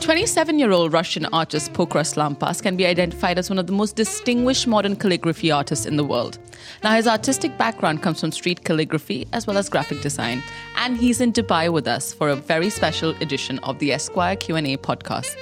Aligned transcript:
Twenty-seven-year-old 0.00 0.92
Russian 0.92 1.24
artist 1.26 1.72
Pokras 1.72 2.14
Lampas 2.16 2.62
can 2.62 2.76
be 2.76 2.86
identified 2.86 3.38
as 3.38 3.48
one 3.48 3.58
of 3.58 3.66
the 3.66 3.72
most 3.72 3.96
distinguished 3.96 4.66
modern 4.66 4.96
calligraphy 4.96 5.50
artists 5.50 5.86
in 5.86 5.96
the 5.96 6.04
world. 6.04 6.38
Now, 6.82 6.94
his 6.94 7.06
artistic 7.06 7.56
background 7.56 8.02
comes 8.02 8.20
from 8.20 8.30
street 8.30 8.64
calligraphy 8.64 9.26
as 9.32 9.46
well 9.46 9.56
as 9.56 9.68
graphic 9.70 10.02
design, 10.02 10.42
and 10.76 10.96
he's 10.96 11.20
in 11.20 11.32
Dubai 11.32 11.72
with 11.72 11.88
us 11.88 12.12
for 12.12 12.28
a 12.28 12.36
very 12.36 12.68
special 12.68 13.10
edition 13.22 13.58
of 13.60 13.78
the 13.78 13.92
Esquire 13.92 14.36
Q&A 14.36 14.76
podcast. 14.76 15.36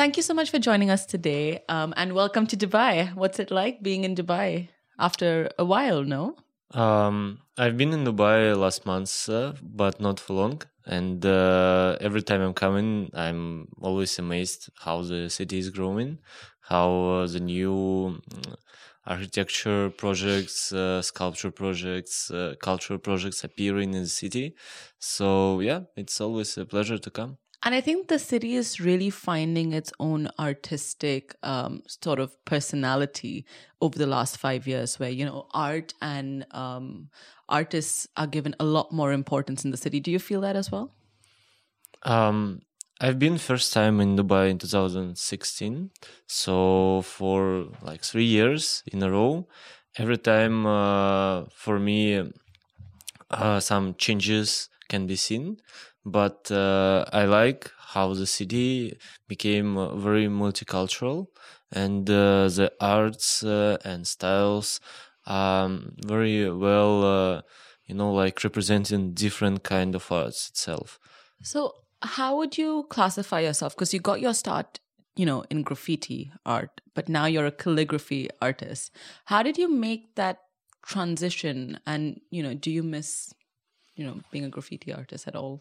Thank 0.00 0.16
you 0.16 0.22
so 0.22 0.32
much 0.32 0.50
for 0.50 0.58
joining 0.58 0.88
us 0.88 1.04
today, 1.04 1.62
um, 1.68 1.92
and 1.94 2.14
welcome 2.14 2.46
to 2.46 2.56
Dubai. 2.56 3.14
What's 3.14 3.38
it 3.38 3.50
like 3.50 3.82
being 3.82 4.04
in 4.04 4.14
Dubai 4.14 4.70
after 4.98 5.50
a 5.58 5.64
while? 5.66 6.04
No. 6.04 6.36
Um, 6.72 7.40
I've 7.58 7.76
been 7.76 7.92
in 7.92 8.06
Dubai 8.06 8.56
last 8.56 8.86
month, 8.86 9.28
uh, 9.28 9.52
but 9.62 10.00
not 10.00 10.18
for 10.18 10.32
long. 10.32 10.62
And 10.86 11.26
uh, 11.26 11.98
every 12.00 12.22
time 12.22 12.40
I'm 12.40 12.54
coming, 12.54 13.10
I'm 13.12 13.68
always 13.82 14.18
amazed 14.18 14.70
how 14.78 15.02
the 15.02 15.28
city 15.28 15.58
is 15.58 15.68
growing, 15.68 16.16
how 16.62 16.88
uh, 16.90 17.26
the 17.26 17.40
new 17.40 18.22
mm, 18.30 18.54
architecture 19.04 19.90
projects, 19.90 20.72
uh, 20.72 21.02
sculpture 21.02 21.50
projects, 21.50 22.30
uh, 22.30 22.54
cultural 22.62 22.98
projects 22.98 23.44
appearing 23.44 23.92
in 23.92 24.04
the 24.04 24.14
city. 24.22 24.54
So 24.98 25.60
yeah, 25.60 25.80
it's 25.94 26.22
always 26.22 26.56
a 26.56 26.64
pleasure 26.64 26.96
to 26.96 27.10
come. 27.10 27.36
And 27.62 27.74
I 27.74 27.82
think 27.82 28.08
the 28.08 28.18
city 28.18 28.54
is 28.54 28.80
really 28.80 29.10
finding 29.10 29.72
its 29.72 29.92
own 30.00 30.28
artistic 30.38 31.34
um, 31.42 31.82
sort 31.86 32.18
of 32.18 32.42
personality 32.46 33.44
over 33.82 33.98
the 33.98 34.06
last 34.06 34.38
five 34.38 34.66
years, 34.66 34.98
where, 34.98 35.10
you 35.10 35.26
know, 35.26 35.46
art 35.52 35.92
and 36.00 36.46
um, 36.52 37.10
artists 37.50 38.08
are 38.16 38.26
given 38.26 38.54
a 38.58 38.64
lot 38.64 38.92
more 38.92 39.12
importance 39.12 39.62
in 39.62 39.72
the 39.72 39.76
city. 39.76 40.00
Do 40.00 40.10
you 40.10 40.18
feel 40.18 40.40
that 40.40 40.56
as 40.56 40.72
well? 40.72 40.94
Um, 42.02 42.62
I've 42.98 43.18
been 43.18 43.36
first 43.36 43.74
time 43.74 44.00
in 44.00 44.16
Dubai 44.16 44.48
in 44.50 44.58
2016. 44.58 45.90
So 46.26 47.02
for 47.02 47.68
like 47.82 48.02
three 48.02 48.24
years 48.24 48.82
in 48.86 49.02
a 49.02 49.10
row, 49.10 49.46
every 49.98 50.16
time 50.16 50.64
uh, 50.64 51.44
for 51.50 51.78
me, 51.78 52.32
uh, 53.30 53.60
some 53.60 53.94
changes 53.96 54.68
can 54.88 55.06
be 55.06 55.16
seen 55.16 55.58
but 56.04 56.50
uh, 56.50 57.04
I 57.12 57.24
like 57.24 57.70
how 57.78 58.14
the 58.14 58.26
city 58.26 58.96
became 59.28 59.76
uh, 59.76 59.94
very 59.96 60.26
multicultural 60.26 61.26
and 61.72 62.08
uh, 62.08 62.48
the 62.48 62.72
arts 62.80 63.42
uh, 63.42 63.78
and 63.84 64.06
styles 64.06 64.80
um 65.26 65.92
very 66.06 66.50
well 66.50 67.04
uh, 67.04 67.42
you 67.86 67.94
know 67.94 68.10
like 68.12 68.42
representing 68.42 69.12
different 69.12 69.62
kind 69.62 69.94
of 69.94 70.10
arts 70.10 70.48
itself. 70.48 70.98
So 71.42 71.74
how 72.02 72.36
would 72.38 72.56
you 72.56 72.86
classify 72.88 73.40
yourself? 73.40 73.74
Because 73.74 73.92
you 73.92 74.00
got 74.00 74.20
your 74.20 74.34
start 74.34 74.80
you 75.16 75.26
know 75.26 75.44
in 75.50 75.62
graffiti 75.62 76.32
art 76.46 76.80
but 76.94 77.08
now 77.08 77.26
you're 77.26 77.46
a 77.46 77.52
calligraphy 77.52 78.30
artist. 78.40 78.90
How 79.26 79.42
did 79.42 79.58
you 79.58 79.68
make 79.68 80.14
that 80.14 80.38
transition? 80.82 81.78
And 81.86 82.20
you 82.30 82.42
know 82.42 82.54
do 82.54 82.70
you 82.70 82.82
miss 82.82 83.34
you 83.94 84.06
know 84.06 84.20
being 84.30 84.44
a 84.44 84.48
graffiti 84.48 84.92
artist 84.92 85.28
at 85.28 85.36
all 85.36 85.60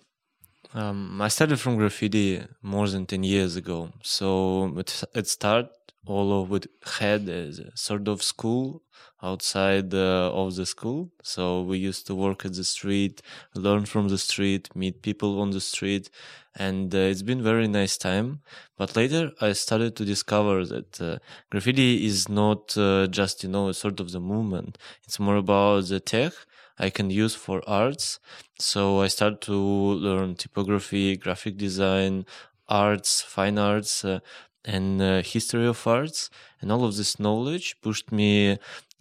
um, 0.73 1.21
I 1.21 1.27
started 1.29 1.59
from 1.59 1.77
graffiti 1.77 2.41
more 2.61 2.87
than 2.87 3.05
10 3.05 3.23
years 3.23 3.55
ago. 3.55 3.91
So 4.03 4.77
it, 4.77 5.03
it 5.15 5.27
started 5.27 5.69
all 6.05 6.41
of 6.41 6.51
it 6.53 6.65
had 6.99 7.27
a 7.29 7.77
sort 7.77 8.07
of 8.07 8.23
school 8.23 8.81
outside 9.21 9.93
uh, 9.93 10.31
of 10.33 10.55
the 10.55 10.65
school. 10.65 11.11
So 11.21 11.61
we 11.63 11.77
used 11.77 12.07
to 12.07 12.15
work 12.15 12.45
at 12.45 12.53
the 12.53 12.63
street, 12.63 13.21
learn 13.53 13.85
from 13.85 14.07
the 14.07 14.17
street, 14.17 14.69
meet 14.75 15.01
people 15.01 15.39
on 15.41 15.51
the 15.51 15.61
street. 15.61 16.09
And 16.55 16.93
uh, 16.95 16.99
it's 16.99 17.21
been 17.21 17.43
very 17.43 17.67
nice 17.67 17.97
time. 17.97 18.39
But 18.77 18.95
later 18.95 19.31
I 19.41 19.51
started 19.51 19.95
to 19.97 20.05
discover 20.05 20.65
that 20.65 21.01
uh, 21.01 21.19
graffiti 21.51 22.05
is 22.05 22.27
not 22.29 22.75
uh, 22.77 23.07
just, 23.07 23.43
you 23.43 23.49
know, 23.49 23.67
a 23.67 23.73
sort 23.73 23.99
of 23.99 24.11
the 24.11 24.19
movement. 24.19 24.77
It's 25.03 25.19
more 25.19 25.35
about 25.35 25.87
the 25.87 25.99
tech 25.99 26.33
I 26.79 26.89
can 26.89 27.09
use 27.09 27.35
for 27.35 27.61
arts. 27.67 28.19
So 28.59 29.01
I 29.01 29.07
started 29.07 29.41
to 29.41 29.53
learn 29.53 30.35
typography, 30.35 31.17
graphic 31.17 31.57
design, 31.57 32.25
arts, 32.67 33.21
fine 33.21 33.57
arts, 33.57 34.05
uh, 34.05 34.19
and 34.65 35.01
uh, 35.01 35.21
history 35.21 35.67
of 35.67 35.85
arts. 35.85 36.29
And 36.61 36.71
all 36.71 36.85
of 36.85 36.95
this 36.95 37.19
knowledge 37.19 37.75
pushed 37.81 38.11
me 38.11 38.57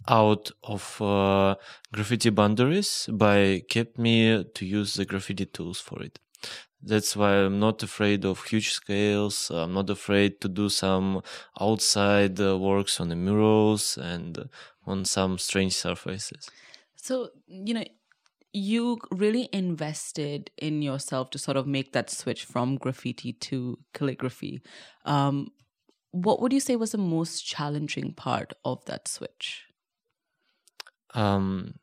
out 0.07 0.51
of 0.63 1.01
uh, 1.01 1.55
graffiti 1.93 2.29
boundaries 2.29 3.09
by 3.11 3.63
kept 3.69 3.97
me 3.97 4.43
to 4.43 4.65
use 4.65 4.95
the 4.95 5.05
graffiti 5.05 5.45
tools 5.45 5.79
for 5.79 6.01
it. 6.01 6.19
That's 6.81 7.15
why 7.15 7.33
I'm 7.33 7.59
not 7.59 7.83
afraid 7.83 8.23
of 8.23 8.43
huge 8.45 8.71
scales. 8.71 9.51
I'm 9.51 9.73
not 9.73 9.89
afraid 9.89 10.39
to 10.41 10.47
do 10.47 10.69
some 10.69 11.21
outside 11.59 12.39
uh, 12.39 12.57
works 12.57 13.01
on 13.01 13.09
the 13.09 13.17
murals 13.17 13.97
and 13.97 14.49
on 14.85 15.03
some 15.03 15.37
strange 15.37 15.75
surfaces. 15.75 16.49
So, 17.01 17.29
you 17.47 17.73
know, 17.73 17.85
you 18.51 18.97
really 19.11 19.49
invested 19.53 20.51
in 20.57 20.81
yourself 20.81 21.29
to 21.31 21.37
sort 21.37 21.57
of 21.57 21.67
make 21.67 21.93
that 21.93 22.09
switch 22.09 22.45
from 22.45 22.77
graffiti 22.77 23.33
to 23.33 23.77
calligraphy. 23.93 24.61
Um, 25.05 25.51
what 26.11 26.41
would 26.41 26.51
you 26.51 26.59
say 26.59 26.75
was 26.75 26.91
the 26.91 26.97
most 26.97 27.45
challenging 27.45 28.13
part 28.13 28.53
of 28.65 28.83
that 28.85 29.07
switch? 29.07 29.65
Um, 31.13 31.79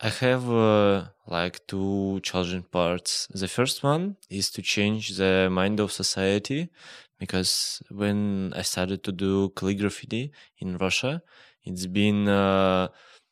I 0.00 0.08
have 0.08 0.48
uh, 0.50 1.08
like 1.26 1.66
two 1.66 2.20
challenging 2.22 2.62
parts. 2.62 3.28
The 3.34 3.48
first 3.48 3.82
one 3.82 4.16
is 4.30 4.50
to 4.52 4.62
change 4.62 5.16
the 5.16 5.48
mind 5.50 5.80
of 5.80 5.92
society 5.92 6.70
because 7.18 7.82
when 7.90 8.52
I 8.56 8.62
started 8.62 9.04
to 9.04 9.12
do 9.12 9.50
calligraphy 9.50 10.32
in 10.58 10.78
Russia, 10.78 11.22
it's 11.64 11.86
been 11.86 12.28
uh, 12.28 12.88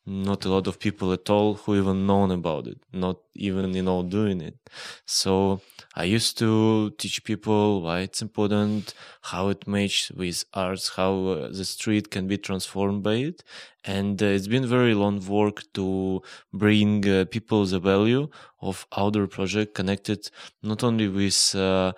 not 0.09 0.43
a 0.45 0.49
lot 0.49 0.65
of 0.67 0.79
people 0.79 1.13
at 1.13 1.29
all 1.29 1.53
who 1.53 1.77
even 1.77 2.07
known 2.07 2.31
about 2.31 2.65
it 2.67 2.79
not 2.91 3.17
even 3.35 3.73
you 3.73 3.83
know 3.83 4.03
doing 4.03 4.41
it. 4.41 4.57
So 5.05 5.61
i 5.95 6.03
used 6.03 6.37
to 6.39 6.91
teach 7.01 7.23
people 7.23 7.81
why 7.83 7.99
it's 7.99 8.21
important 8.21 8.93
how 9.31 9.49
it 9.49 9.67
matches 9.67 10.11
with 10.15 10.45
arts 10.53 10.85
how 10.97 11.11
uh, 11.27 11.49
the 11.49 11.65
street 11.65 12.09
can 12.11 12.27
be 12.27 12.37
transformed 12.37 13.03
by 13.03 13.15
it. 13.29 13.43
And 13.85 14.21
uh, 14.21 14.25
it's 14.25 14.47
been 14.47 14.67
very 14.67 14.93
long 14.93 15.17
work 15.25 15.63
to 15.73 16.21
bring 16.53 17.07
uh, 17.07 17.25
people 17.35 17.65
the 17.65 17.79
value 17.79 18.29
of 18.61 18.85
outdoor 18.97 19.27
project 19.27 19.73
connected 19.73 20.29
not 20.61 20.83
only 20.83 21.07
with 21.07 21.55
uh, 21.55 21.93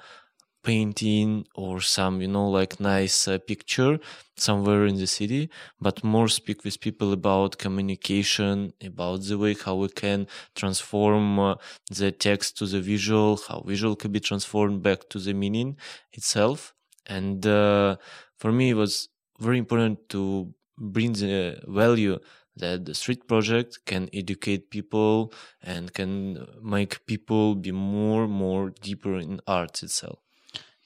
painting 0.64 1.46
or 1.56 1.82
some 1.82 2.22
you 2.22 2.28
know 2.28 2.48
like 2.50 2.80
nice 2.80 3.28
uh, 3.28 3.38
picture 3.48 4.00
somewhere 4.38 4.86
in 4.86 4.96
the 4.98 5.08
city 5.08 5.50
but 5.80 6.04
more 6.04 6.28
speak 6.28 6.64
with 6.64 6.80
people 6.80 7.14
about 7.14 7.58
communication 7.58 8.72
about 8.84 9.22
the 9.24 9.38
way 9.38 9.54
how 9.66 9.76
we 9.76 9.90
can 9.90 10.28
transform 10.56 11.40
uh, 11.40 11.56
the 11.90 12.12
text 12.12 12.58
to 12.58 12.66
the 12.66 12.82
visual 12.82 13.38
how 13.48 13.62
visual 13.62 13.96
can 13.96 14.12
be 14.12 14.20
transformed 14.20 14.82
back 14.84 15.08
to 15.10 15.20
the 15.20 15.34
meaning 15.34 15.78
itself. 16.14 16.74
And 17.08 17.46
uh, 17.46 17.98
for 18.38 18.52
me 18.52 18.70
it 18.72 18.76
was 18.76 19.10
very 19.40 19.58
important 19.58 20.10
to 20.10 20.54
bring 20.78 21.14
the 21.14 21.60
value 21.68 22.20
that 22.56 22.86
the 22.86 22.94
street 22.94 23.28
project 23.28 23.80
can 23.86 24.10
educate 24.14 24.70
people 24.70 25.34
and 25.64 25.94
can 25.94 26.46
make 26.62 27.06
people 27.06 27.56
be 27.56 27.72
more 27.72 28.28
more 28.28 28.72
deeper 28.82 29.18
in 29.18 29.40
art 29.48 29.82
itself 29.84 30.21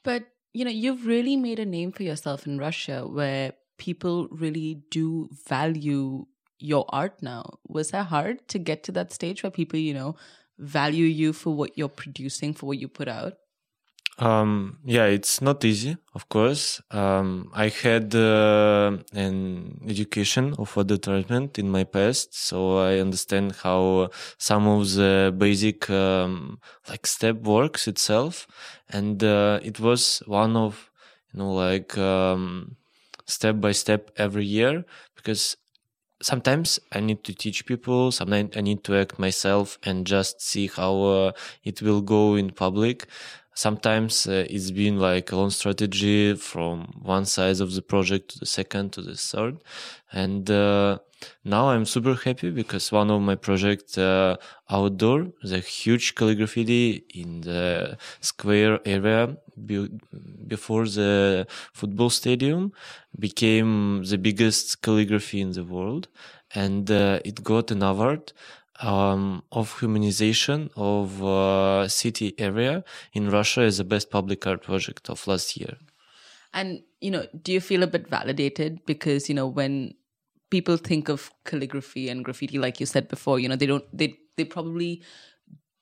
but, 0.06 0.24
you 0.54 0.64
know, 0.64 0.72
you've 0.72 1.06
really 1.06 1.36
made 1.36 1.60
a 1.60 1.66
name 1.66 1.92
for 1.92 2.04
yourself 2.04 2.48
in 2.48 2.58
Russia 2.58 3.06
where 3.06 3.54
people 3.78 4.30
really 4.32 4.84
do 4.90 5.30
value 5.48 6.26
your 6.60 6.86
art 6.90 7.22
now. 7.22 7.60
Was 7.68 7.92
that 7.92 8.08
hard 8.08 8.48
to 8.50 8.60
get 8.60 8.84
to 8.84 8.94
that 8.94 9.12
stage 9.12 9.44
where 9.44 9.52
people, 9.52 9.80
you 9.80 9.94
know, 9.94 10.16
value 10.58 11.06
you 11.06 11.34
for 11.34 11.54
what 11.54 11.78
you're 11.78 11.90
producing, 11.90 12.54
for 12.54 12.68
what 12.68 12.80
you 12.80 12.88
put 12.88 13.10
out? 13.10 13.34
Um, 14.18 14.78
yeah, 14.86 15.06
it's 15.08 15.42
not 15.42 15.66
easy, 15.66 15.98
of 16.14 16.30
course. 16.30 16.82
Um, 16.90 17.52
I 17.54 17.68
had 17.68 18.16
uh, 18.16 18.98
an 19.14 19.82
education 19.90 20.54
of 20.58 20.78
other 20.78 20.96
treatment 20.98 21.60
in 21.60 21.70
my 21.70 21.84
past, 21.84 22.34
so 22.34 22.78
I 22.78 23.00
understand 23.00 23.56
how 23.62 24.10
some 24.38 24.68
of 24.68 24.94
the 24.94 25.36
basic 25.38 25.90
um, 25.90 26.60
like 26.88 27.06
step 27.08 27.42
works 27.42 27.90
itself, 27.90 28.48
and 28.88 29.22
uh, 29.22 29.60
it 29.62 29.82
was 29.82 30.24
one 30.28 30.56
of 30.56 30.90
you 31.34 31.40
know 31.40 31.52
like 31.54 31.98
um, 31.98 32.78
step 33.26 33.60
by 33.60 33.74
step 33.74 34.12
every 34.16 34.46
year 34.46 34.86
because 35.18 35.58
sometimes 36.22 36.80
I 36.92 37.00
need 37.02 37.24
to 37.26 37.34
teach 37.34 37.66
people, 37.66 38.12
sometimes 38.12 38.56
I 38.58 38.62
need 38.62 38.84
to 38.86 38.96
act 38.96 39.20
myself 39.20 39.78
and 39.84 40.08
just 40.08 40.42
see 40.42 40.68
how 40.68 41.02
uh, 41.04 41.32
it 41.64 41.82
will 41.82 42.02
go 42.02 42.36
in 42.36 42.52
public 42.52 43.08
sometimes 43.56 44.28
uh, 44.28 44.46
it's 44.50 44.72
been 44.72 45.00
like 45.00 45.32
a 45.32 45.36
long 45.36 45.50
strategy 45.50 46.36
from 46.36 47.02
one 47.02 47.26
side 47.26 47.60
of 47.62 47.74
the 47.74 47.82
project 47.82 48.32
to 48.32 48.40
the 48.40 48.46
second 48.46 48.94
to 48.94 49.02
the 49.02 49.16
third. 49.16 49.58
And 50.12 50.50
uh, 50.52 51.00
now 51.44 51.70
i'm 51.70 51.86
super 51.86 52.14
happy 52.14 52.52
because 52.52 52.92
one 52.92 53.10
of 53.10 53.22
my 53.22 53.36
projects 53.36 53.98
uh, 53.98 54.36
outdoor 54.70 55.28
the 55.44 55.60
huge 55.60 56.14
calligraphy 56.14 57.04
in 57.14 57.42
the 57.42 57.98
square 58.20 58.80
area 58.86 59.36
be- 59.66 59.90
before 60.48 60.86
the 60.86 61.48
football 61.74 62.10
stadium 62.10 62.72
became 63.18 64.04
the 64.04 64.18
biggest 64.18 64.82
calligraphy 64.82 65.42
in 65.42 65.52
the 65.52 65.64
world. 65.64 66.08
And 66.54 66.90
uh, 66.92 67.20
it 67.26 67.44
got 67.44 67.72
an 67.72 67.84
award 67.84 68.32
um, 68.82 69.44
of 69.52 69.80
humanization 69.80 70.70
of 70.76 71.24
uh, 71.24 71.88
city 71.88 72.34
area 72.38 72.84
in 73.14 73.30
Russia 73.30 73.62
is 73.62 73.78
the 73.78 73.84
best 73.84 74.10
public 74.10 74.46
art 74.46 74.64
project 74.64 75.10
of 75.10 75.26
last 75.28 75.58
year. 75.58 75.78
And 76.54 76.84
you 77.02 77.12
know, 77.12 77.26
do 77.42 77.52
you 77.54 77.62
feel 77.62 77.84
a 77.84 77.88
bit 77.88 78.08
validated 78.10 78.86
because 78.86 79.30
you 79.30 79.36
know 79.36 79.48
when 79.48 79.94
people 80.50 80.78
think 80.78 81.10
of 81.10 81.32
calligraphy 81.44 82.10
and 82.10 82.24
graffiti, 82.24 82.58
like 82.58 82.80
you 82.80 82.86
said 82.86 83.08
before, 83.08 83.40
you 83.40 83.50
know 83.50 83.56
they 83.56 83.66
don't 83.66 83.86
they 83.92 84.18
they 84.38 84.46
probably 84.46 85.02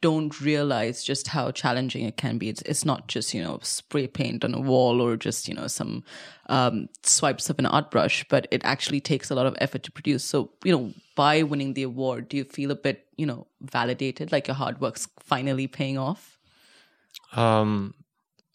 don't 0.04 0.42
realize 0.42 1.02
just 1.02 1.30
how 1.30 1.50
challenging 1.50 2.04
it 2.04 2.18
can 2.18 2.38
be. 2.38 2.50
It's, 2.50 2.62
it's 2.64 2.84
not 2.84 3.08
just, 3.08 3.34
you 3.34 3.42
know, 3.42 3.60
spray 3.64 4.06
paint 4.06 4.44
on 4.44 4.54
a 4.54 4.60
wall 4.60 5.00
or 5.02 5.16
just, 5.16 5.48
you 5.48 5.54
know, 5.54 5.68
some 5.68 6.04
um, 6.48 6.90
swipes 7.04 7.50
of 7.50 7.58
an 7.58 7.66
art 7.66 7.90
brush, 7.90 8.26
but 8.28 8.46
it 8.52 8.62
actually 8.66 9.00
takes 9.00 9.32
a 9.32 9.36
lot 9.36 9.46
of 9.46 9.56
effort 9.60 9.84
to 9.84 9.92
produce. 9.94 10.26
So, 10.26 10.52
you 10.66 10.74
know, 10.74 10.94
by 11.16 11.44
winning 11.44 11.74
the 11.74 11.84
award, 11.84 12.28
do 12.28 12.36
you 12.36 12.44
feel 12.44 12.70
a 12.72 12.76
bit, 12.76 13.08
you 13.16 13.26
know, 13.26 13.48
validated, 13.62 14.34
like 14.34 14.48
your 14.48 14.56
hard 14.56 14.82
work's 14.82 15.08
finally 15.22 15.68
paying 15.68 15.98
off? 15.98 16.38
Um, 17.32 17.94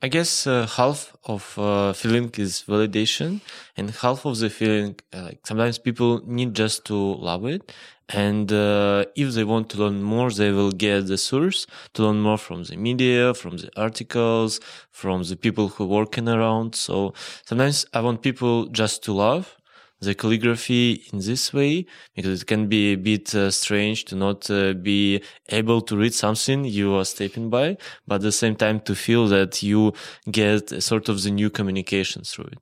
I 0.01 0.07
guess 0.07 0.47
uh, 0.47 0.67
half 0.67 1.17
of 1.25 1.59
uh, 1.59 1.93
feeling 1.93 2.31
is 2.39 2.63
validation, 2.69 3.41
and 3.77 3.91
half 3.91 4.25
of 4.25 4.39
the 4.39 4.49
feeling, 4.49 4.95
uh, 5.13 5.23
like 5.23 5.45
sometimes 5.45 5.79
people 5.79 6.23
need 6.25 6.55
just 6.55 6.85
to 6.87 6.95
love 6.95 7.45
it, 7.47 7.73
and 8.09 8.53
uh, 8.53 9.07
if 9.17 9.35
they 9.35 9.43
want 9.43 9.71
to 9.71 9.79
learn 9.79 10.01
more, 10.05 10.31
they 10.31 10.53
will 10.53 10.71
get 10.71 11.09
the 11.09 11.19
source 11.19 11.67
to 11.95 12.05
learn 12.05 12.21
more 12.21 12.39
from 12.39 12.63
the 12.63 12.77
media, 12.77 13.35
from 13.35 13.57
the 13.57 13.71
articles, 13.77 14.61
from 14.93 15.25
the 15.25 15.37
people 15.37 15.67
who 15.69 15.85
working 15.87 16.29
around. 16.29 16.77
So 16.77 17.13
sometimes 17.45 17.85
I 17.93 18.01
want 18.01 18.23
people 18.23 18.67
just 18.67 19.03
to 19.05 19.13
love, 19.13 19.57
the 20.01 20.15
calligraphy 20.15 21.05
in 21.13 21.19
this 21.19 21.53
way 21.53 21.85
because 22.15 22.43
it 22.43 22.47
can 22.47 22.69
be 22.69 22.93
a 22.93 22.97
bit 22.97 23.35
uh, 23.35 23.51
strange 23.51 24.05
to 24.07 24.15
not 24.15 24.49
uh, 24.51 24.73
be 24.73 25.23
able 25.49 25.81
to 25.81 25.97
read 25.97 26.15
something 26.15 26.65
you 26.65 26.95
are 26.95 27.05
stepping 27.05 27.51
by, 27.51 27.77
but 28.07 28.17
at 28.17 28.21
the 28.23 28.33
same 28.33 28.55
time 28.55 28.81
to 28.81 28.95
feel 28.95 29.27
that 29.27 29.63
you 29.63 29.93
get 30.31 30.83
sort 30.83 31.09
of 31.09 31.23
the 31.23 31.31
new 31.31 31.51
communication 31.51 32.23
through 32.23 32.47
it. 32.53 32.59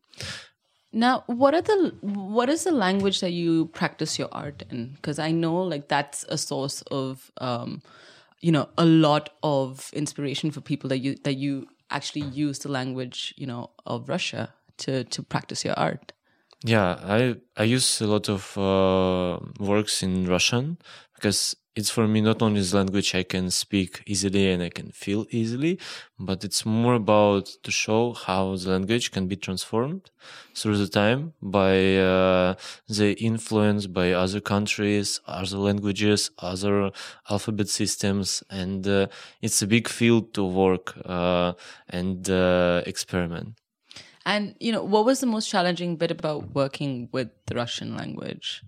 Now, 0.92 1.24
what 1.26 1.54
are 1.54 1.60
the 1.60 1.94
what 2.00 2.48
is 2.48 2.64
the 2.64 2.70
language 2.70 3.20
that 3.20 3.32
you 3.32 3.66
practice 3.66 4.18
your 4.18 4.28
art 4.32 4.64
in? 4.70 4.92
Because 4.94 5.18
I 5.18 5.30
know 5.30 5.56
like 5.56 5.88
that's 5.88 6.24
a 6.30 6.38
source 6.38 6.80
of 6.90 7.30
um, 7.38 7.82
you 8.40 8.50
know 8.50 8.68
a 8.78 8.86
lot 8.86 9.30
of 9.42 9.90
inspiration 9.92 10.50
for 10.50 10.62
people 10.62 10.88
that 10.88 10.98
you 10.98 11.16
that 11.24 11.34
you 11.34 11.66
actually 11.90 12.22
use 12.22 12.60
the 12.60 12.70
language 12.70 13.34
you 13.36 13.46
know 13.46 13.70
of 13.84 14.08
Russia 14.08 14.54
to 14.78 15.04
to 15.04 15.22
practice 15.22 15.66
your 15.66 15.78
art. 15.78 16.12
Yeah, 16.64 16.96
I 17.02 17.36
I 17.56 17.64
use 17.64 18.00
a 18.00 18.06
lot 18.06 18.28
of 18.28 18.56
uh, 18.56 19.38
works 19.60 20.02
in 20.02 20.26
Russian 20.26 20.78
because 21.14 21.54
it's 21.76 21.90
for 21.90 22.08
me 22.08 22.22
not 22.22 22.40
only 22.40 22.62
the 22.62 22.76
language 22.76 23.14
I 23.14 23.22
can 23.22 23.50
speak 23.50 24.02
easily 24.06 24.50
and 24.50 24.62
I 24.62 24.70
can 24.70 24.90
feel 24.92 25.26
easily, 25.30 25.78
but 26.18 26.42
it's 26.44 26.64
more 26.64 26.94
about 26.94 27.44
to 27.64 27.70
show 27.70 28.14
how 28.14 28.56
the 28.56 28.70
language 28.70 29.10
can 29.12 29.28
be 29.28 29.36
transformed 29.36 30.10
through 30.54 30.78
the 30.78 30.88
time 30.88 31.34
by 31.42 31.96
uh, 31.98 32.54
the 32.88 33.12
influence 33.20 33.86
by 33.86 34.12
other 34.12 34.40
countries, 34.40 35.20
other 35.26 35.58
languages, 35.58 36.30
other 36.38 36.90
alphabet 37.28 37.68
systems, 37.68 38.42
and 38.48 38.88
uh, 38.88 39.06
it's 39.42 39.60
a 39.60 39.66
big 39.66 39.88
field 39.88 40.32
to 40.34 40.42
work 40.44 40.94
uh, 41.04 41.52
and 41.90 42.30
uh, 42.30 42.82
experiment. 42.86 43.60
And 44.26 44.56
you 44.58 44.72
know, 44.72 44.82
what 44.82 45.04
was 45.06 45.20
the 45.20 45.26
most 45.26 45.48
challenging 45.48 45.96
bit 45.96 46.10
about 46.10 46.52
working 46.52 47.08
with 47.12 47.28
the 47.46 47.54
Russian 47.54 47.96
language? 47.96 48.62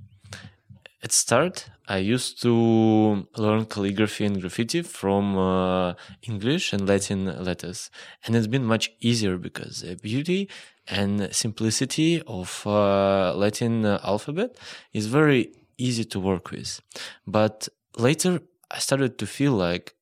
At 1.03 1.13
start, 1.13 1.69
I 1.89 1.99
used 1.99 2.41
to 2.43 3.27
learn 3.37 3.67
calligraphy 3.67 4.25
and 4.25 4.41
graffiti 4.41 4.83
from 4.83 5.37
uh, 5.37 5.95
English 6.23 6.73
and 6.73 6.89
Latin 6.89 7.27
letters, 7.43 7.91
and 8.25 8.37
it's 8.37 8.47
been 8.47 8.65
much 8.65 8.93
easier 9.01 9.37
because 9.37 9.83
the 9.83 9.97
beauty 9.97 10.49
and 10.87 11.35
simplicity 11.35 12.23
of 12.27 12.65
uh, 12.67 13.35
Latin 13.35 13.85
alphabet 13.85 14.57
is 14.93 15.07
very 15.07 15.53
easy 15.77 16.05
to 16.05 16.21
work 16.21 16.51
with. 16.53 16.81
But 17.27 17.69
later, 17.97 18.41
I 18.71 18.79
started 18.79 19.19
to 19.19 19.27
feel 19.27 19.53
like 19.53 19.95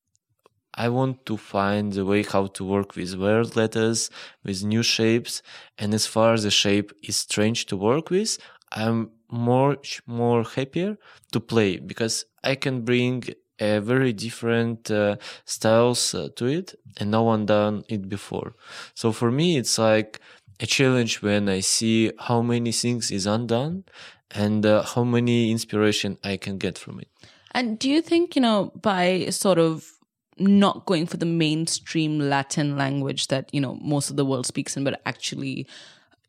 I 0.76 0.88
want 0.88 1.24
to 1.26 1.36
find 1.36 1.92
the 1.92 2.04
way 2.04 2.22
how 2.22 2.46
to 2.48 2.64
work 2.64 2.96
with 2.96 3.14
weird 3.14 3.56
letters, 3.56 4.10
with 4.44 4.62
new 4.64 4.82
shapes. 4.82 5.42
And 5.78 5.94
as 5.94 6.06
far 6.06 6.34
as 6.34 6.42
the 6.42 6.50
shape 6.50 6.92
is 7.02 7.16
strange 7.16 7.66
to 7.66 7.76
work 7.76 8.10
with, 8.10 8.38
I'm 8.72 9.10
much 9.30 10.02
more 10.06 10.44
happier 10.44 10.98
to 11.32 11.40
play 11.40 11.78
because 11.78 12.26
I 12.44 12.54
can 12.54 12.82
bring 12.82 13.24
a 13.58 13.80
very 13.80 14.12
different 14.12 14.90
uh, 14.90 15.16
styles 15.44 16.14
uh, 16.14 16.28
to 16.36 16.46
it 16.46 16.74
and 16.98 17.10
no 17.10 17.22
one 17.22 17.46
done 17.46 17.84
it 17.88 18.08
before. 18.08 18.54
So 18.94 19.12
for 19.12 19.30
me, 19.30 19.56
it's 19.56 19.78
like 19.78 20.20
a 20.60 20.66
challenge 20.66 21.22
when 21.22 21.48
I 21.48 21.60
see 21.60 22.12
how 22.18 22.42
many 22.42 22.72
things 22.72 23.10
is 23.10 23.26
undone 23.26 23.84
and 24.30 24.64
uh, 24.66 24.82
how 24.82 25.04
many 25.04 25.50
inspiration 25.50 26.18
I 26.22 26.36
can 26.36 26.58
get 26.58 26.78
from 26.78 27.00
it. 27.00 27.08
And 27.52 27.78
do 27.78 27.88
you 27.88 28.02
think, 28.02 28.36
you 28.36 28.42
know, 28.42 28.72
by 28.82 29.28
sort 29.30 29.58
of 29.58 29.95
not 30.38 30.86
going 30.86 31.06
for 31.06 31.16
the 31.16 31.26
mainstream 31.26 32.18
Latin 32.18 32.76
language 32.76 33.28
that, 33.28 33.52
you 33.52 33.60
know, 33.60 33.78
most 33.80 34.10
of 34.10 34.16
the 34.16 34.24
world 34.24 34.46
speaks 34.46 34.76
in, 34.76 34.84
but 34.84 35.00
actually 35.06 35.66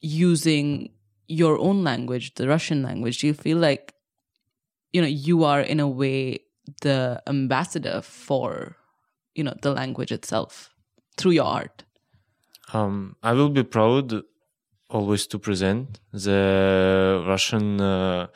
using 0.02 0.90
your 1.28 1.58
own 1.60 1.84
language, 1.84 2.36
the 2.36 2.48
Russian 2.48 2.84
language, 2.84 3.20
do 3.20 3.28
you 3.28 3.34
feel 3.34 3.58
like, 3.58 3.94
you 4.94 5.02
know, 5.02 5.08
you 5.08 5.44
are 5.44 5.62
in 5.62 5.80
a 5.80 5.88
way 5.88 6.40
the 6.82 7.22
ambassador 7.28 8.02
for, 8.02 8.78
you 9.36 9.44
know, 9.44 9.54
the 9.62 9.72
language 9.72 10.12
itself 10.12 10.70
through 11.18 11.32
your 11.32 11.46
art? 11.46 11.84
Um, 12.74 13.16
I 13.24 13.34
will 13.34 13.50
be 13.50 13.64
proud 13.64 14.24
always 14.90 15.28
to 15.28 15.40
present 15.40 16.00
the 16.14 17.24
Russian 17.28 17.82
uh, 17.82 18.28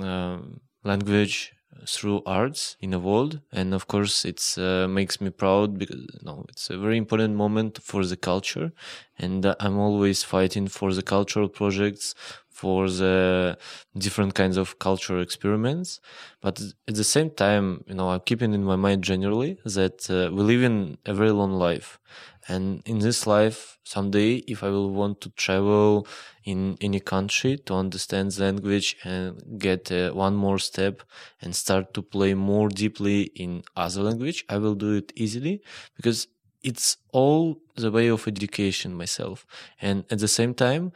uh, 0.00 0.38
language 0.82 1.53
through 1.86 2.22
arts 2.26 2.76
in 2.80 2.90
the 2.90 2.98
world. 2.98 3.40
And 3.52 3.74
of 3.74 3.86
course 3.88 4.24
it's 4.24 4.58
uh, 4.58 4.86
makes 4.88 5.20
me 5.20 5.30
proud 5.30 5.78
because 5.78 6.06
know 6.22 6.44
it's 6.48 6.70
a 6.70 6.78
very 6.78 6.96
important 6.96 7.34
moment 7.36 7.78
for 7.82 8.04
the 8.04 8.16
culture. 8.16 8.72
And 9.18 9.46
uh, 9.46 9.54
i'm 9.60 9.78
always 9.78 10.22
fighting 10.24 10.66
for 10.68 10.92
the 10.92 11.02
cultural 11.02 11.48
projects 11.48 12.14
for 12.50 12.88
the 12.88 13.58
different 13.98 14.34
kinds 14.34 14.56
of 14.56 14.78
cultural 14.78 15.20
experiments. 15.20 16.00
But 16.40 16.60
at 16.88 16.94
the 16.94 17.04
same 17.04 17.30
time 17.30 17.84
you 17.88 17.94
know 17.94 18.08
i'm 18.10 18.20
keeping 18.20 18.52
in 18.54 18.64
my 18.64 18.76
mind 18.76 19.02
generally 19.04 19.58
that 19.64 19.98
uh, 20.10 20.30
we 20.34 20.42
live 20.42 20.62
in 20.62 20.98
a 21.06 21.14
very 21.14 21.30
long 21.30 21.52
life 21.52 21.98
and 22.48 22.82
in 22.86 22.98
this 22.98 23.26
life 23.26 23.78
someday 23.84 24.36
if 24.54 24.62
i 24.62 24.68
will 24.68 24.90
want 24.90 25.20
to 25.20 25.30
travel 25.30 26.06
in 26.44 26.76
any 26.80 27.00
country 27.00 27.56
to 27.56 27.74
understand 27.74 28.30
the 28.32 28.42
language 28.42 28.96
and 29.04 29.58
get 29.58 29.90
uh, 29.90 30.10
one 30.12 30.34
more 30.34 30.58
step 30.58 31.02
and 31.40 31.54
start 31.56 31.94
to 31.94 32.02
play 32.02 32.34
more 32.34 32.68
deeply 32.68 33.22
in 33.34 33.62
other 33.76 34.02
language 34.02 34.44
i 34.48 34.56
will 34.58 34.74
do 34.74 34.92
it 34.92 35.12
easily 35.16 35.60
because 35.96 36.28
it's 36.62 36.96
all 37.12 37.60
the 37.76 37.90
way 37.90 38.08
of 38.08 38.26
education 38.26 38.94
myself. 38.94 39.44
And 39.82 40.04
at 40.10 40.18
the 40.18 40.28
same 40.28 40.54
time 40.54 40.92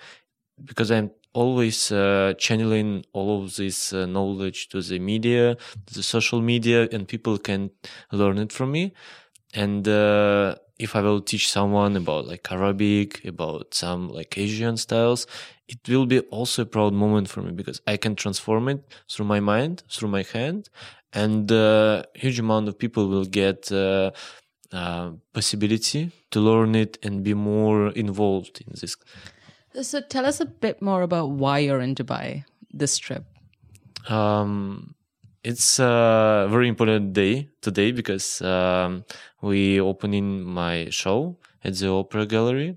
because 0.64 0.90
i'm 0.90 1.10
always 1.34 1.92
uh, 1.92 2.34
channeling 2.38 3.04
all 3.12 3.42
of 3.44 3.54
this 3.56 3.92
uh, 3.92 4.06
knowledge 4.06 4.68
to 4.70 4.82
the 4.82 4.98
media 4.98 5.56
the 5.92 6.02
social 6.02 6.40
media 6.40 6.88
and 6.90 7.06
people 7.06 7.38
can 7.38 7.70
learn 8.12 8.38
it 8.38 8.52
from 8.52 8.72
me. 8.72 8.92
And 9.54 9.86
uh, 9.88 10.56
if 10.78 10.94
I 10.94 11.00
will 11.00 11.20
teach 11.20 11.50
someone 11.50 11.96
about 11.96 12.26
like 12.26 12.50
Arabic, 12.50 13.24
about 13.24 13.74
some 13.74 14.08
like 14.08 14.38
Asian 14.38 14.76
styles, 14.76 15.26
it 15.68 15.80
will 15.88 16.06
be 16.06 16.20
also 16.20 16.62
a 16.62 16.66
proud 16.66 16.92
moment 16.92 17.28
for 17.28 17.42
me 17.42 17.52
because 17.52 17.80
I 17.86 17.96
can 17.96 18.14
transform 18.14 18.68
it 18.68 18.84
through 19.10 19.26
my 19.26 19.40
mind, 19.40 19.82
through 19.90 20.08
my 20.08 20.24
hand, 20.32 20.70
and 21.12 21.50
a 21.50 21.56
uh, 21.56 22.02
huge 22.14 22.38
amount 22.38 22.68
of 22.68 22.78
people 22.78 23.08
will 23.08 23.24
get 23.24 23.70
uh, 23.72 24.10
uh, 24.72 25.10
possibility 25.32 26.12
to 26.30 26.40
learn 26.40 26.74
it 26.74 26.98
and 27.02 27.22
be 27.22 27.34
more 27.34 27.88
involved 27.90 28.60
in 28.60 28.74
this. 28.80 28.96
So 29.82 30.00
tell 30.00 30.26
us 30.26 30.40
a 30.40 30.46
bit 30.46 30.80
more 30.80 31.02
about 31.02 31.30
why 31.30 31.58
you're 31.58 31.80
in 31.80 31.94
Dubai 31.94 32.44
this 32.72 32.98
trip. 32.98 33.24
Um, 34.08 34.94
it's 35.44 35.78
a 35.78 36.46
very 36.50 36.68
important 36.68 37.12
day 37.12 37.48
today 37.60 37.92
because 37.92 38.42
um, 38.42 39.04
we 39.40 39.80
opening 39.80 40.42
my 40.42 40.88
show 40.90 41.36
at 41.64 41.74
the 41.74 41.88
Opera 41.88 42.26
Gallery. 42.26 42.76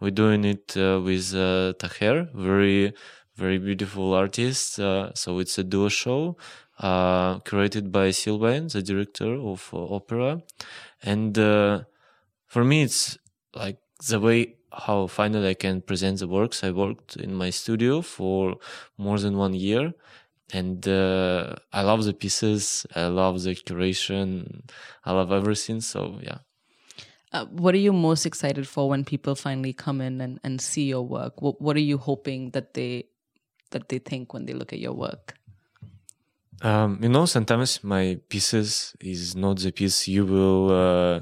We're 0.00 0.10
doing 0.10 0.44
it 0.44 0.76
uh, 0.76 1.00
with 1.02 1.34
uh, 1.34 1.74
Taher, 1.78 2.28
very 2.34 2.92
very 3.36 3.58
beautiful 3.58 4.12
artist. 4.12 4.78
Uh, 4.78 5.12
so 5.14 5.38
it's 5.38 5.56
a 5.58 5.64
duo 5.64 5.88
show 5.88 6.36
uh, 6.78 7.38
by 7.90 8.10
Sylvain, 8.10 8.68
the 8.68 8.82
director 8.82 9.34
of 9.34 9.70
uh, 9.72 9.94
opera. 9.94 10.42
And 11.02 11.38
uh, 11.38 11.84
for 12.46 12.64
me, 12.64 12.82
it's 12.82 13.18
like 13.54 13.78
the 14.06 14.20
way 14.20 14.56
how 14.72 15.06
finally 15.06 15.48
I 15.48 15.54
can 15.54 15.80
present 15.82 16.18
the 16.20 16.28
works. 16.28 16.62
I 16.62 16.70
worked 16.70 17.16
in 17.16 17.34
my 17.34 17.50
studio 17.50 18.02
for 18.02 18.56
more 18.98 19.18
than 19.18 19.36
one 19.36 19.54
year. 19.54 19.92
And 20.52 20.86
uh, 20.88 21.56
I 21.72 21.82
love 21.82 22.04
the 22.04 22.12
pieces. 22.12 22.86
I 22.94 23.06
love 23.06 23.42
the 23.42 23.54
curation. 23.54 24.62
I 25.04 25.12
love 25.12 25.32
everything. 25.32 25.80
So 25.80 26.18
yeah. 26.22 26.38
Uh, 27.32 27.46
what 27.46 27.74
are 27.74 27.78
you 27.78 27.92
most 27.92 28.26
excited 28.26 28.66
for 28.66 28.88
when 28.88 29.04
people 29.04 29.36
finally 29.36 29.72
come 29.72 30.00
in 30.00 30.20
and, 30.20 30.40
and 30.42 30.60
see 30.60 30.84
your 30.88 31.02
work? 31.02 31.40
What, 31.40 31.60
what 31.60 31.76
are 31.76 31.80
you 31.80 31.96
hoping 31.96 32.50
that 32.50 32.74
they 32.74 33.06
that 33.70 33.88
they 33.88 33.98
think 33.98 34.34
when 34.34 34.46
they 34.46 34.52
look 34.52 34.72
at 34.72 34.80
your 34.80 34.94
work? 34.94 35.34
Um, 36.62 36.98
you 37.00 37.08
know, 37.08 37.24
sometimes 37.26 37.82
my 37.82 38.18
pieces 38.28 38.94
is 39.00 39.34
not 39.34 39.58
the 39.58 39.70
piece 39.70 40.08
you 40.08 40.26
will, 40.26 40.70
uh, 40.70 41.14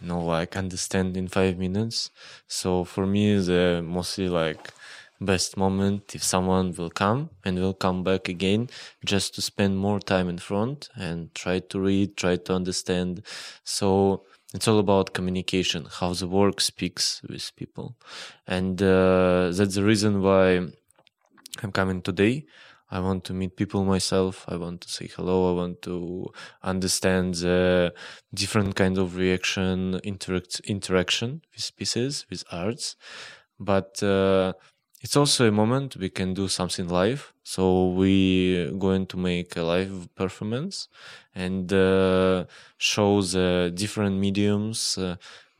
you 0.00 0.08
know, 0.08 0.20
like 0.20 0.56
understand 0.56 1.16
in 1.16 1.28
five 1.28 1.56
minutes. 1.58 2.10
So 2.46 2.84
for 2.84 3.06
me, 3.06 3.38
the 3.38 3.82
mostly 3.84 4.28
like 4.28 4.70
best 5.24 5.56
moment 5.56 6.14
if 6.14 6.22
someone 6.22 6.74
will 6.76 6.90
come 6.90 7.30
and 7.44 7.58
will 7.58 7.74
come 7.74 8.02
back 8.02 8.28
again 8.28 8.68
just 9.04 9.34
to 9.34 9.42
spend 9.42 9.78
more 9.78 10.00
time 10.00 10.28
in 10.28 10.38
front 10.38 10.88
and 10.96 11.34
try 11.34 11.58
to 11.58 11.80
read, 11.80 12.16
try 12.16 12.36
to 12.36 12.54
understand. 12.54 13.22
So 13.64 14.24
it's 14.54 14.68
all 14.68 14.78
about 14.78 15.14
communication, 15.14 15.86
how 15.90 16.12
the 16.12 16.28
work 16.28 16.60
speaks 16.60 17.22
with 17.28 17.54
people. 17.56 17.96
And, 18.46 18.82
uh, 18.82 19.50
that's 19.52 19.74
the 19.74 19.84
reason 19.84 20.22
why 20.22 20.68
I'm 21.62 21.72
coming 21.72 22.02
today 22.02 22.46
I 22.92 23.00
want 23.00 23.24
to 23.24 23.32
meet 23.32 23.56
people 23.56 23.84
myself. 23.84 24.44
I 24.46 24.56
want 24.56 24.82
to 24.82 24.90
say 24.90 25.06
hello. 25.16 25.50
I 25.50 25.56
want 25.56 25.80
to 25.82 26.30
understand 26.62 27.36
the 27.36 27.94
different 28.34 28.76
kind 28.76 28.98
of 28.98 29.16
reaction, 29.16 29.98
interact, 30.04 30.60
interaction 30.66 31.40
with 31.56 31.74
pieces, 31.74 32.26
with 32.28 32.44
arts. 32.52 32.96
But 33.58 34.02
uh, 34.02 34.52
it's 35.02 35.16
also 35.16 35.48
a 35.48 35.50
moment 35.50 35.96
we 35.96 36.08
can 36.08 36.32
do 36.32 36.46
something 36.48 36.88
live. 36.88 37.32
So 37.42 37.88
we 37.88 38.70
going 38.78 39.06
to 39.06 39.16
make 39.16 39.56
a 39.56 39.62
live 39.62 40.08
performance 40.14 40.88
and 41.34 41.72
uh, 41.72 42.44
show 42.78 43.20
the 43.20 43.72
different 43.74 44.18
mediums. 44.18 44.96
Uh, 44.96 45.16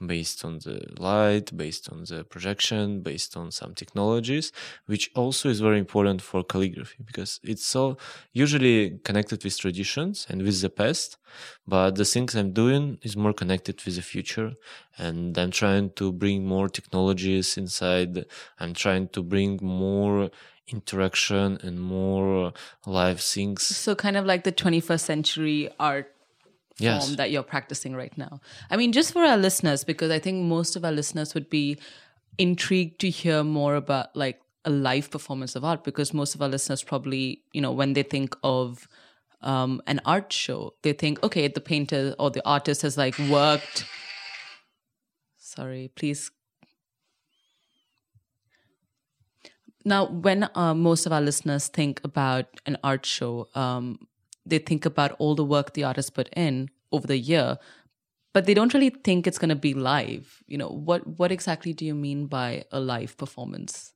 based 0.06 0.44
on 0.44 0.59
the 0.59 0.87
light, 0.99 1.56
based 1.56 1.90
on 1.90 2.04
the 2.04 2.25
projection, 2.25 3.00
based 3.00 3.37
on 3.37 3.50
some 3.50 3.75
technologies, 3.75 4.52
which 4.87 5.11
also 5.14 5.49
is 5.49 5.61
very 5.61 5.78
important 5.78 6.23
for 6.23 6.42
calligraphy 6.42 7.02
because 7.04 7.40
it's 7.42 7.64
so 7.66 7.97
usually 8.32 8.99
connected 9.04 9.42
with 9.44 9.59
traditions 9.59 10.26
and 10.28 10.42
with 10.42 10.61
the 10.61 10.71
past. 10.71 11.18
But 11.66 11.97
the 11.97 12.04
things 12.04 12.35
I'm 12.35 12.52
doing 12.52 12.99
is 13.02 13.16
more 13.16 13.32
connected 13.32 13.82
with 13.85 13.97
the 13.97 14.02
future. 14.02 14.52
And 14.99 15.37
I'm 15.38 15.50
trying 15.50 15.90
to 15.97 16.12
bring 16.12 16.47
more 16.47 16.68
technologies 16.68 17.56
inside. 17.56 18.26
I'm 18.59 18.75
trying 18.75 19.09
to 19.09 19.23
bring 19.23 19.59
more 19.62 20.30
interaction 20.68 21.59
and 21.62 21.80
more 21.80 22.52
live 22.87 23.21
things. 23.21 23.62
So 23.62 23.94
kind 23.94 24.16
of 24.16 24.25
like 24.25 24.44
the 24.44 24.52
21st 24.52 25.00
century 25.00 25.71
art 25.78 26.12
Yes. 26.82 27.04
form 27.06 27.16
that 27.16 27.30
you're 27.30 27.42
practicing 27.42 27.94
right 27.94 28.16
now. 28.18 28.40
I 28.70 28.76
mean, 28.76 28.92
just 28.92 29.12
for 29.12 29.22
our 29.22 29.36
listeners, 29.36 29.84
because 29.84 30.10
I 30.10 30.18
think 30.18 30.44
most 30.44 30.76
of 30.76 30.84
our 30.84 30.92
listeners 30.92 31.34
would 31.34 31.48
be 31.48 31.78
intrigued 32.38 33.00
to 33.00 33.10
hear 33.10 33.44
more 33.44 33.74
about 33.76 34.14
like 34.16 34.40
a 34.64 34.70
live 34.70 35.10
performance 35.10 35.56
of 35.56 35.64
art, 35.64 35.84
because 35.84 36.12
most 36.14 36.34
of 36.34 36.42
our 36.42 36.48
listeners 36.48 36.82
probably, 36.82 37.42
you 37.52 37.60
know, 37.60 37.72
when 37.72 37.92
they 37.94 38.02
think 38.02 38.36
of 38.42 38.88
um, 39.40 39.82
an 39.86 40.00
art 40.04 40.32
show, 40.32 40.74
they 40.82 40.92
think, 40.92 41.22
okay, 41.24 41.48
the 41.48 41.60
painter 41.60 42.14
or 42.18 42.30
the 42.30 42.46
artist 42.46 42.82
has 42.82 42.96
like 42.96 43.18
worked. 43.30 43.84
Sorry, 45.38 45.90
please. 45.94 46.30
Now, 49.84 50.06
when 50.06 50.48
uh, 50.54 50.74
most 50.74 51.06
of 51.06 51.12
our 51.12 51.20
listeners 51.20 51.66
think 51.68 52.00
about 52.04 52.46
an 52.66 52.78
art 52.84 53.04
show, 53.04 53.48
um, 53.54 54.06
they 54.44 54.58
think 54.58 54.84
about 54.84 55.12
all 55.18 55.34
the 55.34 55.44
work 55.44 55.72
the 55.72 55.84
artist 55.84 56.14
put 56.14 56.28
in 56.37 56.68
over 56.90 57.06
the 57.06 57.18
year 57.18 57.58
but 58.32 58.46
they 58.46 58.54
don't 58.54 58.72
really 58.75 58.90
think 58.90 59.26
it's 59.26 59.38
going 59.38 59.50
to 59.50 59.56
be 59.56 59.75
live. 59.75 60.42
You 60.46 60.58
know 60.58 60.68
what 60.68 61.06
what 61.18 61.30
exactly 61.32 61.72
do 61.72 61.84
you 61.84 61.94
mean 61.94 62.26
by 62.26 62.64
a 62.72 62.80
live 62.80 63.16
performance? 63.16 63.92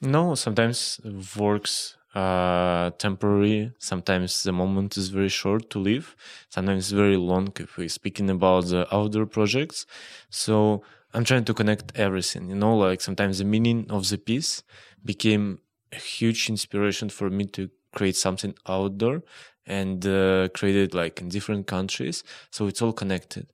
No 0.00 0.34
sometimes 0.34 1.00
works 1.36 1.96
uh 2.14 2.90
temporary. 2.98 3.72
Sometimes 3.78 4.42
the 4.42 4.52
moment 4.52 4.96
is 4.96 5.08
very 5.08 5.28
short 5.28 5.70
to 5.70 5.78
live 5.78 6.14
sometimes 6.50 6.90
very 6.90 7.16
long 7.16 7.52
if 7.58 7.76
we're 7.76 7.88
speaking 7.88 8.30
about 8.30 8.66
the 8.66 8.86
outdoor 8.94 9.26
projects. 9.26 9.86
So 10.30 10.82
i'm 11.14 11.24
trying 11.24 11.44
to 11.44 11.52
connect 11.52 11.92
everything 11.94 12.48
you 12.48 12.54
know 12.54 12.74
like 12.74 13.02
sometimes 13.02 13.36
the 13.36 13.44
meaning 13.44 13.84
of 13.90 14.08
the 14.08 14.16
piece 14.16 14.62
became 15.04 15.58
a 15.92 15.96
huge 15.96 16.48
inspiration 16.48 17.10
for 17.10 17.28
me 17.28 17.44
to 17.44 17.68
create 17.92 18.16
something 18.16 18.54
outdoor 18.68 19.22
and 19.66 20.04
uh, 20.06 20.48
created 20.54 20.94
like 20.94 21.20
in 21.20 21.28
different 21.28 21.66
countries. 21.66 22.24
So 22.50 22.66
it's 22.66 22.82
all 22.82 22.92
connected. 22.92 23.52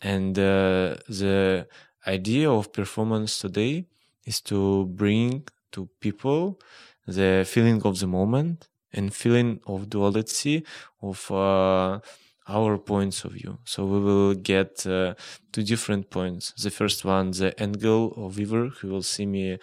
And 0.00 0.38
uh, 0.38 0.96
the 1.08 1.66
idea 2.06 2.50
of 2.50 2.72
performance 2.72 3.38
today 3.38 3.86
is 4.24 4.40
to 4.42 4.86
bring 4.86 5.48
to 5.72 5.88
people 6.00 6.60
the 7.06 7.44
feeling 7.46 7.82
of 7.82 7.98
the 7.98 8.06
moment 8.06 8.68
and 8.92 9.12
feeling 9.12 9.60
of 9.66 9.90
duality 9.90 10.64
of 11.02 11.30
uh, 11.30 11.98
our 12.48 12.78
points 12.78 13.24
of 13.24 13.32
view. 13.32 13.58
So 13.64 13.84
we 13.84 14.00
will 14.00 14.34
get 14.34 14.86
uh, 14.86 15.14
two 15.52 15.62
different 15.62 16.10
points. 16.10 16.52
The 16.52 16.70
first 16.70 17.04
one, 17.04 17.30
the 17.32 17.54
angle 17.60 18.14
of 18.16 18.32
viewer 18.32 18.68
who 18.68 18.88
will 18.88 19.02
see 19.02 19.26
me 19.26 19.58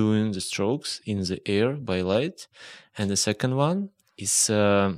doing 0.00 0.32
the 0.32 0.40
strokes 0.40 1.00
in 1.04 1.20
the 1.20 1.40
air 1.46 1.74
by 1.74 2.00
light. 2.00 2.48
And 2.96 3.10
the 3.10 3.16
second 3.16 3.56
one 3.56 3.90
is 4.16 4.50
uh, 4.50 4.94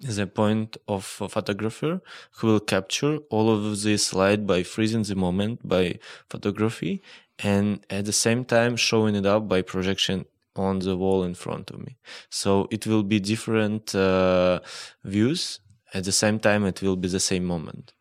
the 0.00 0.26
point 0.26 0.76
of 0.88 1.18
a 1.20 1.28
photographer 1.28 2.00
who 2.36 2.46
will 2.46 2.60
capture 2.60 3.18
all 3.30 3.50
of 3.50 3.82
this 3.82 4.14
light 4.14 4.46
by 4.46 4.62
freezing 4.62 5.02
the 5.02 5.14
moment 5.14 5.66
by 5.66 5.98
photography 6.28 7.02
and 7.38 7.84
at 7.90 8.04
the 8.04 8.12
same 8.12 8.44
time 8.44 8.76
showing 8.76 9.14
it 9.14 9.26
up 9.26 9.48
by 9.48 9.60
projection 9.62 10.24
on 10.56 10.78
the 10.78 10.96
wall 10.96 11.24
in 11.24 11.34
front 11.34 11.70
of 11.70 11.80
me. 11.80 11.96
So 12.30 12.68
it 12.70 12.86
will 12.86 13.02
be 13.02 13.18
different 13.20 13.94
uh, 13.94 14.60
views. 15.02 15.60
At 15.94 16.04
the 16.04 16.12
same 16.12 16.38
time, 16.40 16.64
it 16.66 16.82
will 16.82 16.96
be 16.96 17.08
the 17.08 17.20
same 17.20 17.44
moment. 17.44 17.92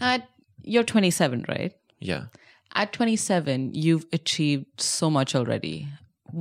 at 0.00 0.28
you're 0.72 0.84
27 0.84 1.44
right 1.48 1.72
Yeah. 2.00 2.24
at 2.82 2.92
27 2.92 3.74
you've 3.74 4.06
achieved 4.12 4.80
so 4.80 5.10
much 5.10 5.34
already 5.34 5.88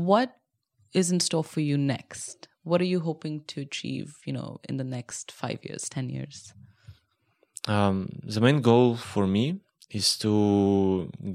what 0.07 0.35
is 0.93 1.11
in 1.11 1.19
store 1.19 1.43
for 1.43 1.59
you 1.69 1.77
next 1.77 2.47
what 2.63 2.81
are 2.81 2.89
you 2.93 2.99
hoping 2.99 3.41
to 3.53 3.61
achieve 3.61 4.13
you 4.25 4.33
know 4.33 4.59
in 4.69 4.77
the 4.77 4.83
next 4.83 5.31
5 5.31 5.59
years 5.69 5.89
10 5.89 6.09
years 6.17 6.53
Um, 7.67 7.97
the 8.23 8.41
main 8.41 8.61
goal 8.61 8.95
for 8.95 9.27
me 9.27 9.59
is 9.89 10.17
to 10.19 10.31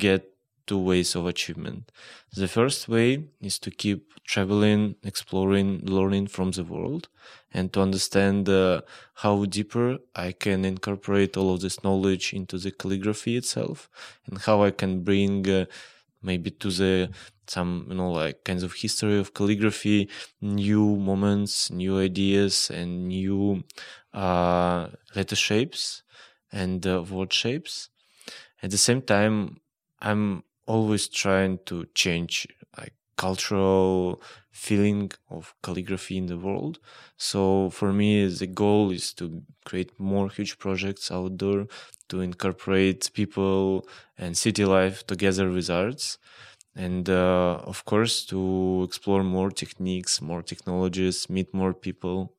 get 0.07 0.23
two 0.67 0.79
ways 0.79 1.15
of 1.15 1.27
achievement. 1.27 1.93
The 2.35 2.49
first 2.49 2.89
way 2.89 3.25
is 3.41 3.59
to 3.61 3.71
keep 3.71 4.13
traveling, 4.25 4.97
exploring, 5.03 5.81
learning 5.85 6.27
from 6.29 6.51
the 6.53 6.65
world, 6.65 7.09
and 7.53 7.73
to 7.73 7.81
understand 7.81 8.49
uh, 8.49 8.83
how 9.15 9.45
deeper 9.47 9.99
I 10.15 10.33
can 10.33 10.65
incorporate 10.65 11.37
all 11.37 11.55
of 11.55 11.61
this 11.61 11.83
knowledge 11.85 12.33
into 12.33 12.59
the 12.59 12.71
calligraphy 12.73 13.37
itself, 13.37 13.89
and 14.27 14.39
how 14.39 14.63
I 14.65 14.71
can 14.73 15.03
bring 15.03 15.49
uh, 15.49 15.67
maybe 16.23 16.51
to 16.51 16.71
the 16.71 17.11
some 17.47 17.87
you 17.89 17.95
know 17.95 18.11
like 18.11 18.43
kinds 18.45 18.63
of 18.63 18.73
history 18.75 19.19
of 19.19 19.33
calligraphy 19.35 20.09
new 20.41 20.97
moments 20.97 21.71
new 21.71 21.99
ideas 22.01 22.71
and 22.71 23.09
new 23.09 23.63
uh 24.13 24.89
letter 25.15 25.37
shapes 25.37 26.03
and 26.53 26.87
uh, 26.87 27.03
word 27.03 27.33
shapes 27.33 27.91
at 28.63 28.71
the 28.71 28.79
same 28.79 29.03
time 29.03 29.59
i'm 30.01 30.43
always 30.67 31.09
trying 31.09 31.59
to 31.67 31.87
change 31.95 32.47
like 32.79 32.95
cultural 33.17 34.21
feeling 34.51 35.11
of 35.31 35.55
calligraphy 35.63 36.17
in 36.19 36.27
the 36.27 36.39
world 36.39 36.79
so 37.17 37.71
for 37.71 37.93
me 37.93 38.27
the 38.27 38.47
goal 38.47 38.91
is 38.91 39.13
to 39.15 39.43
create 39.65 39.99
more 39.99 40.29
huge 40.29 40.59
projects 40.59 41.11
outdoor 41.11 41.67
to 42.09 42.21
incorporate 42.21 43.11
people 43.15 43.87
and 44.19 44.37
city 44.37 44.65
life 44.65 45.07
together 45.07 45.51
with 45.51 45.71
arts 45.71 46.19
and 46.75 47.09
uh, 47.09 47.57
of 47.73 47.85
course 47.87 48.25
to 48.27 48.83
explore 48.87 49.25
more 49.25 49.51
techniques 49.51 50.21
more 50.21 50.43
technologies 50.43 51.29
meet 51.31 51.53
more 51.55 51.73
people 51.75 52.35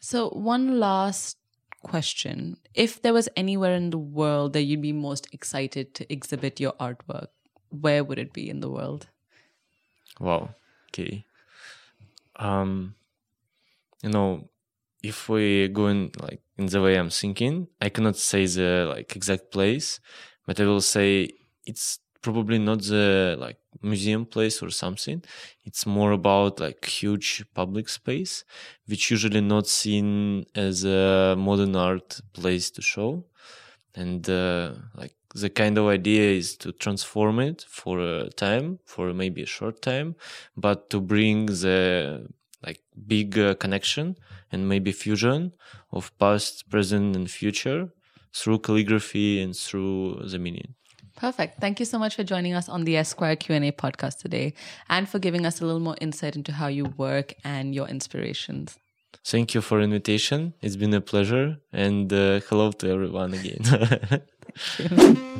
so 0.00 0.28
one 0.30 0.78
last 0.78 1.38
question. 1.82 2.56
If 2.74 3.02
there 3.02 3.12
was 3.12 3.28
anywhere 3.36 3.74
in 3.74 3.90
the 3.90 3.98
world 3.98 4.52
that 4.54 4.62
you'd 4.62 4.82
be 4.82 4.92
most 4.92 5.32
excited 5.32 5.94
to 5.94 6.12
exhibit 6.12 6.60
your 6.60 6.72
artwork, 6.74 7.28
where 7.80 8.04
would 8.04 8.18
it 8.18 8.32
be 8.32 8.48
in 8.48 8.60
the 8.60 8.70
world? 8.70 9.08
Wow. 10.20 10.54
Okay. 10.88 11.24
Um, 12.36 12.94
you 14.02 14.10
know, 14.10 14.48
if 15.02 15.28
we 15.28 15.68
go 15.68 15.88
in 15.88 16.10
like 16.20 16.42
in 16.58 16.66
the 16.66 16.82
way 16.82 16.96
I'm 16.96 17.10
thinking, 17.10 17.68
I 17.80 17.88
cannot 17.88 18.16
say 18.16 18.46
the 18.46 18.86
like 18.88 19.16
exact 19.16 19.50
place, 19.50 20.00
but 20.46 20.60
I 20.60 20.64
will 20.66 20.80
say 20.80 21.30
it's 21.66 22.00
probably 22.22 22.58
not 22.58 22.82
the 22.82 23.36
like 23.38 23.58
museum 23.82 24.24
place 24.26 24.62
or 24.62 24.70
something. 24.70 25.22
It's 25.64 25.86
more 25.86 26.12
about 26.12 26.60
like 26.60 26.84
huge 26.86 27.44
public 27.54 27.88
space, 27.88 28.44
which 28.86 29.10
usually 29.10 29.40
not 29.42 29.66
seen 29.66 30.46
as 30.54 30.84
a 30.84 31.34
modern 31.38 31.76
art 31.76 32.20
place 32.32 32.70
to 32.72 32.82
show. 32.82 33.26
And 33.94 34.28
uh, 34.28 34.74
like 34.94 35.14
the 35.34 35.50
kind 35.50 35.76
of 35.78 35.86
idea 35.86 36.30
is 36.30 36.56
to 36.56 36.72
transform 36.72 37.40
it 37.40 37.64
for 37.68 37.98
a 37.98 38.30
time, 38.30 38.78
for 38.84 39.12
maybe 39.12 39.42
a 39.42 39.46
short 39.46 39.82
time, 39.82 40.14
but 40.56 40.90
to 40.90 41.00
bring 41.00 41.46
the 41.46 42.28
like 42.64 42.80
big 43.06 43.38
uh, 43.38 43.54
connection 43.54 44.16
and 44.50 44.68
maybe 44.68 44.92
fusion 44.92 45.52
of 45.92 46.16
past, 46.18 46.70
present, 46.70 47.14
and 47.16 47.30
future 47.30 47.90
through 48.32 48.58
calligraphy 48.60 49.40
and 49.42 49.54
through 49.56 50.20
the 50.30 50.38
meaning. 50.38 50.74
Perfect. 51.16 51.60
Thank 51.60 51.78
you 51.78 51.86
so 51.86 51.98
much 51.98 52.16
for 52.16 52.24
joining 52.24 52.54
us 52.54 52.68
on 52.68 52.84
the 52.84 52.96
Esquire 52.96 53.36
Q&A 53.36 53.70
podcast 53.70 54.18
today 54.18 54.54
and 54.88 55.08
for 55.08 55.18
giving 55.20 55.46
us 55.46 55.60
a 55.60 55.66
little 55.66 55.80
more 55.80 55.96
insight 56.00 56.34
into 56.34 56.52
how 56.52 56.66
you 56.66 56.86
work 56.96 57.34
and 57.44 57.74
your 57.74 57.86
inspirations. 57.86 58.78
Thank 59.24 59.54
you 59.54 59.60
for 59.60 59.80
invitation. 59.80 60.54
It's 60.60 60.76
been 60.76 60.92
a 60.92 61.00
pleasure 61.00 61.58
and 61.72 62.12
uh, 62.12 62.40
hello 62.48 62.72
to 62.72 62.90
everyone 62.90 63.32
again. 63.32 64.22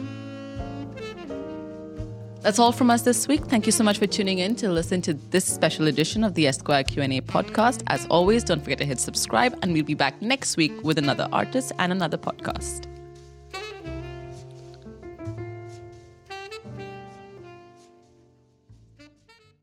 That's 2.45 2.59
all 2.59 2.73
from 2.73 2.91
us 2.91 3.01
this 3.01 3.27
week. 3.27 3.47
Thank 3.47 3.65
you 3.65 3.73
so 3.73 3.83
much 3.83 3.97
for 3.99 4.07
tuning 4.07 4.39
in 4.41 4.55
to 4.57 4.69
listen 4.69 5.01
to 5.03 5.15
this 5.15 5.47
special 5.47 5.87
edition 5.87 6.23
of 6.23 6.35
the 6.35 6.47
Esquire 6.47 6.85
Q&A 6.85 7.23
podcast. 7.23 7.83
As 7.87 8.07
always, 8.11 8.45
don't 8.45 8.63
forget 8.63 8.77
to 8.79 8.85
hit 8.85 9.01
subscribe 9.01 9.59
and 9.63 9.73
we'll 9.73 9.83
be 9.83 9.95
back 9.95 10.21
next 10.21 10.59
week 10.59 10.73
with 10.83 10.99
another 10.99 11.27
artist 11.33 11.73
and 11.79 11.91
another 11.91 12.19
podcast. 12.19 12.94